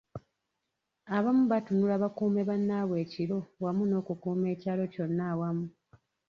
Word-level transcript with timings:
Abamu 1.15 1.43
batunula 1.51 1.95
bakuume 2.03 2.41
bannaabwe 2.49 2.95
ekiro 3.05 3.37
wamu 3.63 3.83
n’okukuuma 3.87 4.45
ekyalo 4.53 4.83
kyonna 4.93 5.23
awamu. 5.31 5.65